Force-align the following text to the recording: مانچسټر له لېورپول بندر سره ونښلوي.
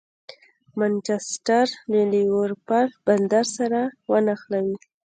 مانچسټر 0.77 1.65
له 1.91 2.01
لېورپول 2.11 2.87
بندر 3.05 3.45
سره 3.57 3.79
ونښلوي. 4.11 4.77